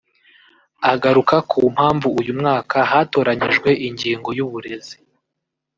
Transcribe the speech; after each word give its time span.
Agaruka 0.91 1.35
ku 1.49 1.59
mpamvu 1.73 2.07
uyu 2.19 2.31
mwaka 2.39 2.77
hatoranyijwe 2.91 3.69
ingingo 3.87 4.29
y’uburezi 4.37 4.95